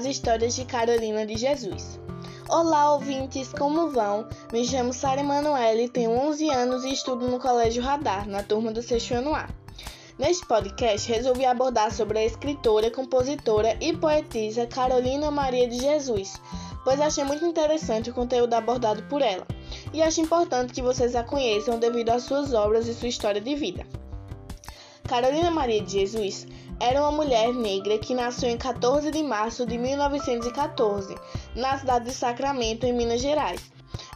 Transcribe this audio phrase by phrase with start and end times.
[0.00, 2.00] as histórias de Carolina de Jesus.
[2.48, 4.26] Olá, ouvintes, como vão?
[4.50, 8.80] Me chamo Sara Emanuele, tenho 11 anos e estudo no Colégio Radar, na turma do
[8.80, 9.46] sexto ano A.
[10.18, 16.40] Neste podcast, resolvi abordar sobre a escritora, compositora e poetisa Carolina Maria de Jesus,
[16.82, 19.46] pois achei muito interessante o conteúdo abordado por ela,
[19.92, 23.54] e acho importante que vocês a conheçam devido às suas obras e sua história de
[23.54, 23.84] vida.
[25.10, 26.46] Carolina Maria de Jesus
[26.78, 31.16] era uma mulher negra que nasceu em 14 de março de 1914,
[31.56, 33.60] na cidade de Sacramento, em Minas Gerais.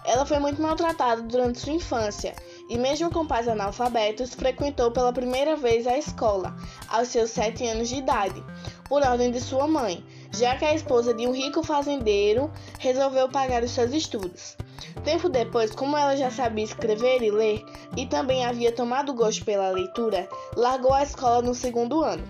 [0.05, 2.37] Ela foi muito maltratada durante sua infância
[2.71, 6.55] e, mesmo com pais analfabetos, frequentou pela primeira vez a escola,
[6.89, 8.41] aos seus 7 anos de idade,
[8.89, 13.65] por ordem de sua mãe, já que a esposa de um rico fazendeiro resolveu pagar
[13.65, 14.57] os seus estudos.
[15.05, 17.65] Tempo depois, como ela já sabia escrever e ler
[17.97, 22.25] e também havia tomado gosto pela leitura, largou a escola no segundo ano.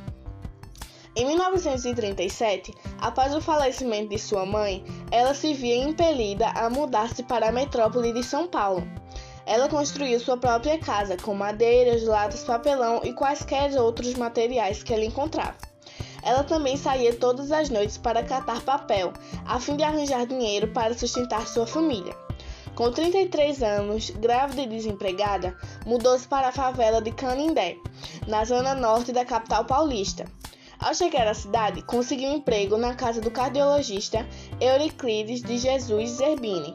[1.16, 7.48] Em 1937, após o falecimento de sua mãe, ela se via impelida a mudar-se para
[7.48, 8.82] a metrópole de São Paulo.
[9.46, 15.04] Ela construiu sua própria casa com madeiras, latas, papelão e quaisquer outros materiais que ela
[15.04, 15.54] encontrava.
[16.24, 19.12] Ela também saía todas as noites para catar papel,
[19.44, 22.23] a fim de arranjar dinheiro para sustentar sua família.
[22.74, 27.76] Com 33 anos, grávida e desempregada, mudou-se para a favela de Canindé,
[28.26, 30.24] na zona norte da capital paulista.
[30.80, 34.26] Ao chegar à cidade, conseguiu emprego na casa do cardiologista
[34.60, 36.74] Euriclides de Jesus Zerbini,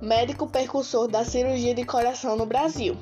[0.00, 2.96] médico percursor da cirurgia de coração no Brasil.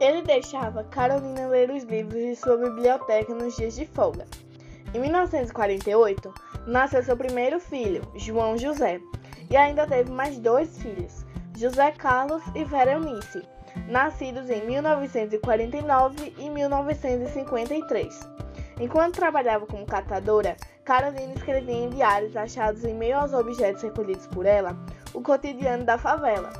[0.00, 4.26] Ele deixava Carolina ler os livros de sua biblioteca nos dias de folga.
[4.94, 6.32] Em 1948,
[6.66, 8.98] nasceu seu primeiro filho, João José,
[9.52, 13.46] e ainda teve mais dois filhos, José Carlos e Veronice,
[13.86, 18.18] nascidos em 1949 e 1953.
[18.80, 24.46] Enquanto trabalhava como catadora, Carolina escrevia em diários achados em meio aos objetos recolhidos por
[24.46, 24.74] ela
[25.12, 26.50] o cotidiano da favela.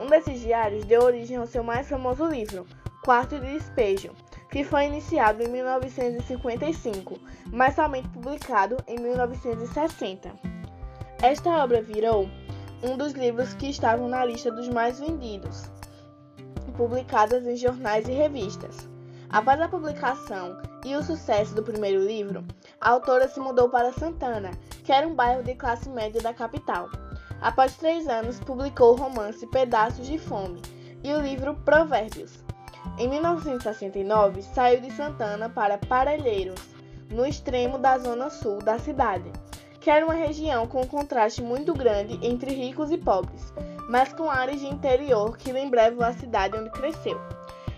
[0.00, 2.66] Um desses diários deu origem ao seu mais famoso livro,
[3.04, 4.10] Quarto de Despejo,
[4.50, 7.16] que foi iniciado em 1955,
[7.52, 10.50] mas somente publicado em 1960.
[11.22, 12.30] Esta obra virou
[12.82, 15.70] um dos livros que estavam na lista dos mais vendidos,
[16.76, 18.88] publicadas em jornais e revistas.
[19.28, 22.42] Após a publicação e o sucesso do primeiro livro,
[22.80, 24.50] a autora se mudou para Santana,
[24.82, 26.88] que era um bairro de classe média da capital.
[27.40, 30.60] Após três anos, publicou o romance Pedaços de Fome
[31.04, 32.42] e o livro Provérbios.
[32.98, 36.60] Em 1969, saiu de Santana para Parelheiros,
[37.10, 39.30] no extremo da zona sul da cidade
[39.80, 43.52] que era uma região com um contraste muito grande entre ricos e pobres,
[43.88, 47.18] mas com áreas de interior que lembravam a cidade onde cresceu.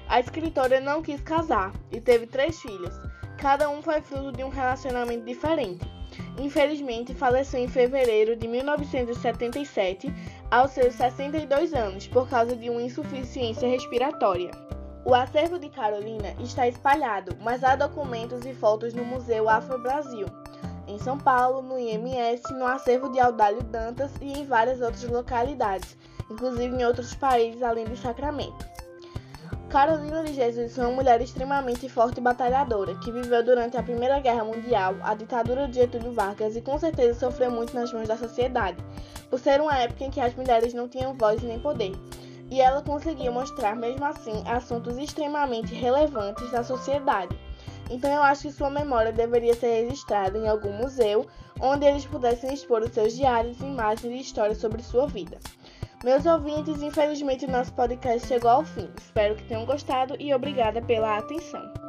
[0.09, 2.95] A escritora não quis casar e teve três filhos.
[3.39, 5.91] Cada um foi fruto de um relacionamento diferente.
[6.39, 10.13] Infelizmente, faleceu em fevereiro de 1977,
[10.51, 14.51] aos seus 62 anos, por causa de uma insuficiência respiratória.
[15.05, 20.27] O acervo de Carolina está espalhado, mas há documentos e fotos no Museu Afro Brasil
[20.93, 25.97] em São Paulo, no IMS, no acervo de Audálio Dantas e em várias outras localidades,
[26.31, 28.73] inclusive em outros países além de Sacramento.
[29.71, 34.21] Carolina de Jesus foi uma mulher extremamente forte e batalhadora, que viveu durante a Primeira
[34.21, 38.19] Guerra Mundial, a ditadura de Getúlio Vargas e com certeza sofreu muito nas mãos da
[38.19, 38.77] sociedade,
[39.31, 41.93] por ser uma época em que as mulheres não tinham voz nem poder.
[42.51, 47.35] E ela conseguiu mostrar, mesmo assim, assuntos extremamente relevantes da sociedade
[47.93, 51.27] então eu acho que sua memória deveria ser registrada em algum museu
[51.61, 55.39] onde eles pudessem expor os seus diários, imagens e histórias sobre sua vida.
[56.03, 58.89] Meus ouvintes, infelizmente o nosso podcast chegou ao fim.
[58.99, 61.82] Espero que tenham gostado e obrigada pela atenção.